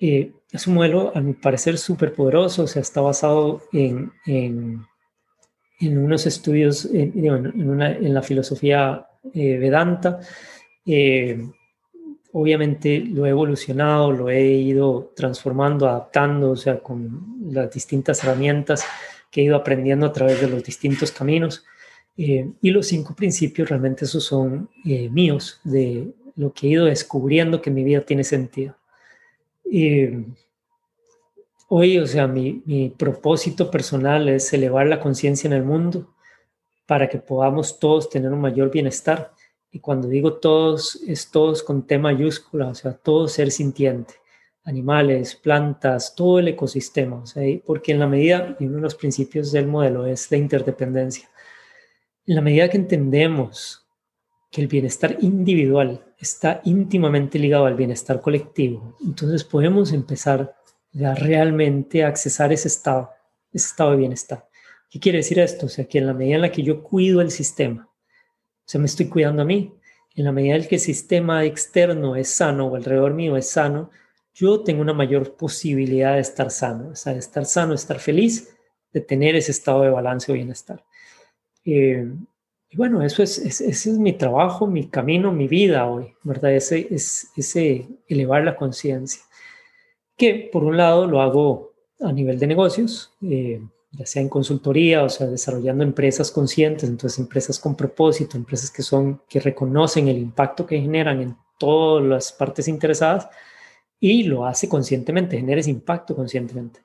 Eh, 0.00 0.32
es 0.50 0.66
un 0.66 0.74
modelo, 0.74 1.12
a 1.14 1.20
mi 1.20 1.34
parecer, 1.34 1.78
súper 1.78 2.12
poderoso, 2.12 2.64
o 2.64 2.66
sea, 2.66 2.82
está 2.82 3.00
basado 3.00 3.62
en 3.72 4.10
en 5.80 5.98
unos 5.98 6.26
estudios 6.26 6.84
en, 6.86 7.24
en, 7.24 7.68
una, 7.68 7.92
en 7.92 8.14
la 8.14 8.22
filosofía 8.22 9.06
eh, 9.32 9.58
Vedanta, 9.58 10.20
eh, 10.86 11.48
obviamente 12.32 12.98
lo 13.00 13.26
he 13.26 13.30
evolucionado, 13.30 14.10
lo 14.12 14.28
he 14.28 14.44
ido 14.44 15.12
transformando, 15.14 15.88
adaptando, 15.88 16.50
o 16.50 16.56
sea, 16.56 16.78
con 16.80 17.38
las 17.50 17.72
distintas 17.72 18.22
herramientas 18.24 18.84
que 19.30 19.40
he 19.40 19.44
ido 19.44 19.56
aprendiendo 19.56 20.06
a 20.06 20.12
través 20.12 20.40
de 20.40 20.48
los 20.48 20.62
distintos 20.62 21.12
caminos. 21.12 21.64
Eh, 22.16 22.48
y 22.60 22.70
los 22.70 22.86
cinco 22.86 23.14
principios 23.14 23.68
realmente 23.68 24.04
esos 24.04 24.24
son 24.24 24.68
eh, 24.84 25.08
míos, 25.10 25.60
de 25.64 26.12
lo 26.36 26.52
que 26.52 26.66
he 26.66 26.70
ido 26.70 26.86
descubriendo 26.86 27.62
que 27.62 27.70
mi 27.70 27.84
vida 27.84 28.00
tiene 28.00 28.24
sentido. 28.24 28.76
Hoy, 31.68 31.98
o 31.98 32.06
sea, 32.06 32.26
mi, 32.26 32.62
mi 32.66 32.90
propósito 32.90 33.70
personal 33.70 34.28
es 34.28 34.52
elevar 34.52 34.86
la 34.86 35.00
conciencia 35.00 35.48
en 35.48 35.54
el 35.54 35.64
mundo 35.64 36.14
para 36.86 37.08
que 37.08 37.18
podamos 37.18 37.78
todos 37.78 38.10
tener 38.10 38.32
un 38.32 38.40
mayor 38.40 38.70
bienestar. 38.70 39.32
Y 39.70 39.80
cuando 39.80 40.08
digo 40.08 40.34
todos, 40.34 40.96
es 41.06 41.30
todos 41.30 41.62
con 41.62 41.86
T 41.86 41.98
mayúscula, 41.98 42.68
o 42.68 42.74
sea, 42.74 42.92
todo 42.92 43.28
ser 43.28 43.50
sintiente 43.50 44.14
animales, 44.64 45.36
plantas, 45.36 46.14
todo 46.14 46.38
el 46.38 46.48
ecosistema, 46.48 47.22
porque 47.66 47.92
en 47.92 47.98
la 47.98 48.06
medida, 48.06 48.56
y 48.58 48.64
uno 48.64 48.76
de 48.76 48.82
los 48.82 48.94
principios 48.94 49.52
del 49.52 49.66
modelo 49.66 50.06
es 50.06 50.30
la 50.30 50.38
interdependencia, 50.38 51.28
en 52.26 52.34
la 52.34 52.40
medida 52.40 52.70
que 52.70 52.78
entendemos 52.78 53.86
que 54.50 54.62
el 54.62 54.68
bienestar 54.68 55.18
individual 55.20 56.02
está 56.18 56.62
íntimamente 56.64 57.38
ligado 57.38 57.66
al 57.66 57.74
bienestar 57.74 58.20
colectivo, 58.22 58.96
entonces 59.04 59.44
podemos 59.44 59.92
empezar 59.92 60.56
realmente 60.94 62.04
accesar 62.04 62.52
ese 62.52 62.68
estado, 62.68 63.10
ese 63.52 63.66
estado 63.66 63.90
de 63.92 63.96
bienestar. 63.98 64.48
¿Qué 64.90 65.00
quiere 65.00 65.18
decir 65.18 65.38
esto? 65.40 65.66
O 65.66 65.68
sea, 65.68 65.86
que 65.86 65.98
en 65.98 66.06
la 66.06 66.14
medida 66.14 66.36
en 66.36 66.42
la 66.42 66.52
que 66.52 66.62
yo 66.62 66.82
cuido 66.82 67.20
el 67.20 67.30
sistema, 67.30 67.88
o 67.88 68.64
sea, 68.64 68.80
me 68.80 68.86
estoy 68.86 69.06
cuidando 69.06 69.42
a 69.42 69.44
mí, 69.44 69.74
en 70.14 70.24
la 70.24 70.32
medida 70.32 70.56
en 70.56 70.66
que 70.66 70.76
el 70.76 70.80
sistema 70.80 71.44
externo 71.44 72.14
es 72.14 72.28
sano 72.28 72.66
o 72.66 72.76
alrededor 72.76 73.12
mío 73.14 73.36
es 73.36 73.50
sano, 73.50 73.90
yo 74.34 74.60
tengo 74.60 74.82
una 74.82 74.92
mayor 74.92 75.36
posibilidad 75.36 76.14
de 76.14 76.20
estar 76.20 76.50
sano, 76.50 76.88
o 76.88 76.96
sea, 76.96 77.12
de 77.12 77.18
estar 77.18 77.44
sano, 77.44 77.74
estar 77.74 77.98
feliz, 77.98 78.54
de 78.92 79.00
tener 79.00 79.36
ese 79.36 79.50
estado 79.50 79.82
de 79.82 79.90
balance 79.90 80.30
o 80.30 80.34
bienestar. 80.34 80.84
Eh, 81.64 82.06
y 82.70 82.76
bueno, 82.76 83.02
eso 83.02 83.22
es, 83.22 83.38
ese 83.38 83.68
es 83.68 83.98
mi 83.98 84.12
trabajo, 84.12 84.66
mi 84.66 84.88
camino, 84.88 85.32
mi 85.32 85.46
vida 85.46 85.86
hoy, 85.86 86.14
¿verdad? 86.22 86.52
Ese, 86.52 86.88
es, 86.90 87.30
ese 87.36 87.88
elevar 88.08 88.44
la 88.44 88.56
conciencia. 88.56 89.22
Que 90.16 90.48
por 90.52 90.64
un 90.64 90.76
lado 90.76 91.06
lo 91.06 91.20
hago 91.20 91.72
a 92.00 92.12
nivel 92.12 92.38
de 92.38 92.46
negocios, 92.46 93.12
eh, 93.22 93.60
ya 93.92 94.06
sea 94.06 94.22
en 94.22 94.28
consultoría, 94.28 95.04
o 95.04 95.08
sea, 95.08 95.26
desarrollando 95.26 95.84
empresas 95.84 96.30
conscientes, 96.30 96.88
entonces 96.88 97.18
empresas 97.18 97.58
con 97.58 97.76
propósito, 97.76 98.36
empresas 98.36 98.70
que 98.70 98.82
son, 98.82 99.20
que 99.28 99.40
reconocen 99.40 100.08
el 100.08 100.18
impacto 100.18 100.66
que 100.66 100.80
generan 100.80 101.20
en 101.20 101.36
todas 101.58 102.04
las 102.04 102.32
partes 102.32 102.68
interesadas, 102.68 103.28
y 104.00 104.24
lo 104.24 104.44
hace 104.44 104.68
conscientemente, 104.68 105.36
genera 105.36 105.60
ese 105.60 105.70
impacto 105.70 106.14
conscientemente. 106.14 106.80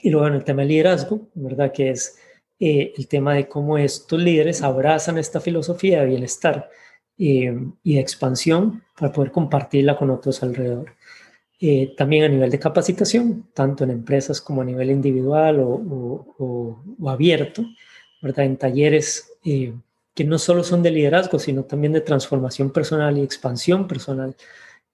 Y 0.00 0.10
luego 0.10 0.26
en 0.26 0.34
el 0.34 0.44
tema 0.44 0.62
del 0.62 0.70
liderazgo, 0.70 1.28
¿verdad? 1.34 1.72
Que 1.72 1.90
es 1.90 2.18
eh, 2.58 2.92
el 2.96 3.06
tema 3.06 3.34
de 3.34 3.48
cómo 3.48 3.78
estos 3.78 4.20
líderes 4.20 4.62
abrazan 4.62 5.18
esta 5.18 5.40
filosofía 5.40 6.00
de 6.00 6.06
bienestar 6.06 6.70
eh, 7.18 7.54
y 7.82 7.94
de 7.94 8.00
expansión 8.00 8.82
para 8.98 9.12
poder 9.12 9.30
compartirla 9.30 9.96
con 9.96 10.10
otros 10.10 10.42
alrededor. 10.42 10.94
Eh, 11.58 11.94
también 11.96 12.24
a 12.24 12.28
nivel 12.28 12.50
de 12.50 12.58
capacitación, 12.58 13.48
tanto 13.54 13.84
en 13.84 13.90
empresas 13.90 14.40
como 14.40 14.60
a 14.60 14.64
nivel 14.64 14.90
individual 14.90 15.60
o, 15.60 16.82
o 16.98 17.10
abierto, 17.10 17.64
¿verdad? 18.20 18.44
En 18.44 18.56
talleres 18.56 19.32
que 19.42 20.24
no 20.24 20.38
solo 20.38 20.64
son 20.64 20.82
de 20.82 20.90
liderazgo, 20.90 21.38
sino 21.38 21.64
también 21.64 21.92
de 21.92 22.00
transformación 22.00 22.70
personal 22.70 23.16
y 23.16 23.22
expansión 23.22 23.86
personal 23.86 24.34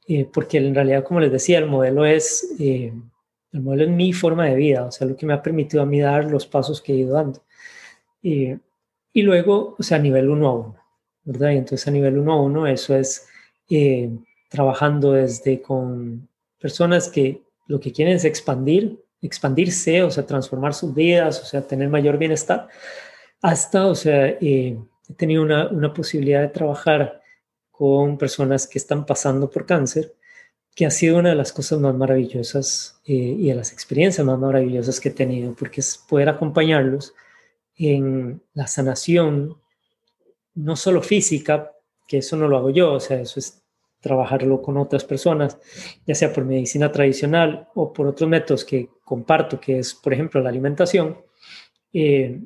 eh, 0.09 0.29
porque 0.33 0.59
en 0.59 0.75
realidad, 0.75 1.05
como 1.05 1.21
les 1.21 1.31
decía, 1.31 1.59
el 1.59 1.67
modelo 1.67 2.05
es, 2.05 2.55
eh, 2.59 2.93
el 3.53 3.61
modelo 3.61 3.85
es 3.85 3.91
mi 3.91 4.13
forma 4.13 4.47
de 4.47 4.57
vida, 4.57 4.85
o 4.85 4.91
sea, 4.91 5.07
lo 5.07 5.17
que 5.17 5.27
me 5.27 5.33
ha 5.35 5.43
permitido 5.43 5.83
a 5.83 5.87
mí 5.87 6.01
dar 6.01 6.31
los 6.31 6.47
pasos 6.47 6.81
que 6.83 6.93
he 6.93 6.97
ido 6.97 7.15
dando. 7.15 7.43
y 8.23 9.23
luego, 9.23 9.77
o 9.79 9.83
sea, 9.83 9.99
a 9.99 10.01
nivel 10.01 10.29
uno 10.29 10.49
a 10.49 10.55
uno, 10.55 10.77
¿verdad? 11.25 11.51
Y 11.53 11.57
entonces 11.59 11.87
a 11.89 11.91
nivel 11.91 12.19
uno 12.19 12.33
a 12.33 12.43
uno, 12.43 12.67
eso 12.67 12.97
es 12.97 13.29
eh, 13.71 14.11
trabajando 14.49 15.13
desde 15.13 15.61
con 15.63 16.29
personas 16.63 17.09
que 17.09 17.43
lo 17.67 17.81
que 17.81 17.93
quieren 17.93 18.15
es 18.15 18.25
expandir, 18.25 19.05
expandirse, 19.21 20.03
o 20.05 20.11
sea, 20.11 20.25
transformar 20.25 20.75
sus 20.75 20.95
vidas, 20.95 21.43
o 21.43 21.45
sea, 21.45 21.67
tener 21.67 21.89
mayor 21.89 22.19
bienestar, 22.19 22.69
hasta, 23.41 23.87
o 23.89 23.95
sea, 23.97 24.29
he 24.29 24.79
tenido 25.17 25.43
una, 25.43 25.69
una 25.69 25.93
posibilidad 25.93 26.41
de 26.41 26.49
trabajar 26.49 27.21
con 27.71 28.17
personas 28.17 28.69
que 28.69 28.79
están 28.79 29.05
pasando 29.05 29.51
por 29.51 29.67
cáncer, 29.67 30.15
que 30.75 30.87
ha 30.87 30.91
sido 30.91 31.19
una 31.19 31.31
de 31.31 31.35
las 31.35 31.53
cosas 31.53 31.81
más 31.81 31.95
maravillosas 31.95 33.01
eh, 33.05 33.13
y 33.13 33.49
de 33.49 33.55
las 33.55 33.73
experiencias 33.73 34.25
más 34.25 34.39
maravillosas 34.39 35.01
que 35.01 35.09
he 35.09 35.13
tenido, 35.13 35.55
porque 35.55 35.81
es 35.81 35.99
poder 35.99 36.29
acompañarlos 36.29 37.13
en 37.77 38.41
la 38.55 38.69
sanación, 38.69 39.57
no 40.55 40.77
solo 40.77 41.03
física, 41.03 41.73
que 42.07 42.19
eso 42.19 42.37
no 42.37 42.47
lo 42.47 42.57
hago 42.57 42.71
yo, 42.71 42.93
o 42.93 43.01
sea, 43.01 43.21
eso 43.21 43.41
es 43.41 43.62
trabajarlo 44.03 44.61
con 44.61 44.77
otras 44.77 45.05
personas, 45.05 45.59
ya 46.07 46.15
sea 46.15 46.33
por 46.33 46.45
medicina 46.45 46.93
tradicional 46.93 47.69
o 47.75 47.93
por 47.93 48.09
otros 48.09 48.29
métodos 48.29 48.65
que 48.65 48.91
comparto, 49.05 49.59
que 49.59 49.79
es, 49.79 49.95
por 49.95 50.13
ejemplo, 50.13 50.41
la 50.43 50.51
alimentación. 50.51 51.17
Eh, 51.93 52.41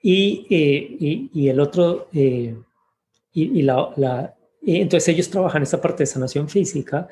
y, 0.00 0.46
eh, 0.50 0.96
y, 0.98 1.30
y, 1.34 1.48
el 1.48 1.60
otro 1.60 2.08
y, 2.12 3.62
la, 3.62 4.34
entonces 4.62 5.08
ellos 5.08 5.30
trabajan 5.30 5.62
esa 5.62 5.80
parte 5.80 6.04
de 6.04 6.06
sanación 6.06 6.48
física 6.48 7.08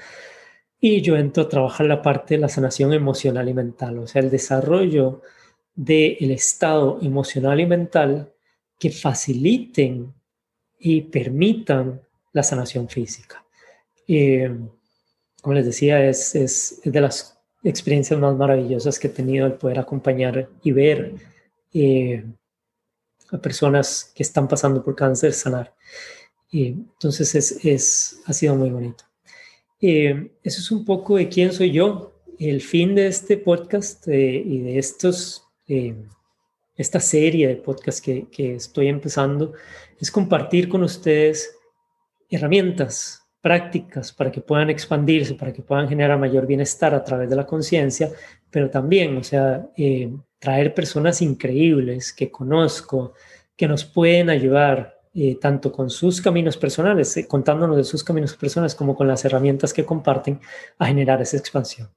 y 0.81 1.01
yo 1.01 1.17
entro 1.17 1.45
a 1.45 1.49
trabajar 1.49 1.87
la 1.87 2.03
parte 2.03 2.35
de 2.35 2.41
la 2.41 2.49
sanación 2.49 2.93
emocional 2.93 3.49
y 3.49 3.55
mental, 3.55 3.99
o 3.99 4.07
sea, 4.07 4.23
el 4.23 4.31
desarrollo 4.31 5.23
del 5.75 6.31
estado 6.31 6.99
emocional 7.03 7.61
y 7.61 7.67
mental 7.67 8.33
que 8.79 8.91
faciliten 8.91 10.15
y 10.79 11.03
permitan 11.03 12.06
la 12.37 12.43
sanación 12.43 12.87
física. 12.87 13.43
Eh, 14.07 14.55
como 15.41 15.55
les 15.55 15.65
decía, 15.65 16.07
es, 16.07 16.35
es, 16.35 16.83
de 16.85 17.01
las 17.01 17.39
experiencias 17.65 18.21
más 18.21 18.37
maravillosas 18.37 18.99
que 18.99 19.07
he 19.07 19.11
tenido 19.11 19.47
el 19.47 19.55
poder 19.55 19.79
acompañar 19.79 20.47
y 20.63 20.71
ver 20.71 21.15
eh, 21.73 22.25
a 23.33 23.39
personas 23.39 24.13
que 24.15 24.23
están 24.23 24.47
pasando 24.49 24.85
por 24.85 24.95
cáncer 24.95 25.33
sanar. 25.33 25.75
Y 26.51 26.67
entonces 26.69 27.35
es, 27.35 27.65
es, 27.65 28.21
ha 28.27 28.35
sido 28.35 28.55
muy 28.55 28.69
bonito. 28.69 29.05
Eso 29.81 30.61
es 30.61 30.71
un 30.71 30.85
poco 30.85 31.17
de 31.17 31.31
quién 31.31 31.55
soy 31.55 31.73
yo. 31.73 32.13
El 32.39 32.61
fin 32.61 32.95
de 32.95 33.07
este 33.07 33.39
podcast 33.39 34.07
eh, 34.09 34.43
y 34.45 34.59
de 34.59 34.79
estos, 34.79 35.43
eh, 35.69 35.95
esta 36.77 37.01
serie 37.01 37.49
de 37.49 37.57
podcasts 37.57 38.03
que, 38.03 38.27
que 38.29 38.57
estoy 38.57 38.89
empezando 38.89 39.55
es 39.99 40.11
compartir 40.11 40.69
con 40.69 40.83
ustedes 40.83 41.56
herramientas 42.31 43.23
prácticas 43.41 44.13
para 44.13 44.33
que 44.33 44.41
puedan 44.41 44.71
expandirse, 44.71 45.35
para 45.35 45.53
que 45.53 45.63
puedan 45.63 45.89
generar 45.89 46.19
mayor 46.19 46.47
bienestar 46.47 46.95
a 46.95 47.05
través 47.05 47.31
de 47.31 47.37
la 47.37 47.47
conciencia, 47.47 48.11
pero 48.51 48.71
también, 48.71 49.17
o 49.17 49.23
sea, 49.23 49.67
traer 50.39 50.75
personas 50.75 51.23
increíbles 51.23 52.13
que 52.13 52.31
conozco, 52.31 53.15
que 53.57 53.69
nos 53.69 53.85
pueden 53.85 54.31
ayudar 54.31 54.97
eh, 55.19 55.39
tanto 55.41 55.73
con 55.73 55.89
sus 55.89 56.21
caminos 56.21 56.59
personales, 56.59 57.17
eh, 57.17 57.27
contándonos 57.27 57.79
de 57.79 57.85
sus 57.85 58.05
caminos 58.05 58.37
personales, 58.37 58.75
como 58.75 58.95
con 58.95 59.09
las 59.09 59.25
herramientas 59.25 59.73
que 59.73 59.83
comparten 59.83 60.39
a 60.79 60.87
generar 60.87 61.23
esa 61.23 61.39
expansión. 61.39 61.89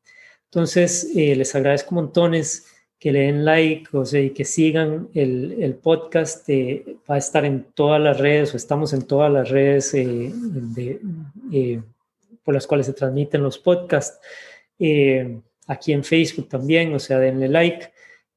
Entonces, 0.45 1.11
eh, 1.13 1.35
les 1.35 1.53
agradezco 1.53 1.93
montones 1.93 2.65
que 2.99 3.13
le 3.13 3.19
den 3.21 3.45
like 3.45 3.95
o 3.95 4.05
sea, 4.05 4.19
y 4.19 4.31
que 4.31 4.43
sigan 4.43 5.09
el, 5.13 5.55
el 5.63 5.75
podcast. 5.75 6.47
va 7.09 7.15
a 7.15 7.17
estar 7.17 7.45
en 7.45 7.63
todas 7.73 8.01
las 8.01 8.19
redes 8.19 8.53
o 8.53 8.57
estamos 8.57 8.93
en 8.93 9.03
todas 9.03 9.31
las 9.31 9.49
redes 9.49 9.93
de, 9.93 11.81
por 12.43 12.53
las 12.53 12.67
cuales 12.67 12.87
se 12.87 12.93
transmiten 12.93 13.41
los 13.41 13.57
podcasts. 13.57 14.19
aquí 15.67 15.93
en 15.93 16.03
Facebook 16.03 16.49
también, 16.49 16.93
o 16.93 16.99
sea, 16.99 17.19
denle 17.19 17.47
like. 17.47 17.91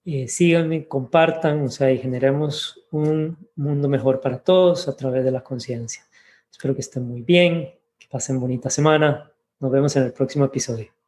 Eh, 0.05 0.27
síganme, 0.27 0.89
compartan, 0.89 1.63
o 1.63 1.69
sea, 1.69 1.93
y 1.93 1.99
generemos 1.99 2.81
un 2.91 3.37
mundo 3.55 3.89
mejor 3.89 4.21
para 4.21 4.39
todos 4.39 4.89
a 4.89 4.97
través 4.97 5.25
de 5.25 5.31
la 5.31 5.45
conciencia. 5.45 6.05
Espero 6.51 6.75
que 6.75 6.81
estén 6.81 7.05
muy 7.05 7.23
bien, 7.23 7.71
que 7.99 8.09
pasen 8.11 8.41
bonita 8.41 8.69
semana. 8.69 9.31
Nos 9.61 9.71
vemos 9.71 9.95
en 9.97 10.05
el 10.05 10.13
próximo 10.13 10.45
episodio. 10.45 11.02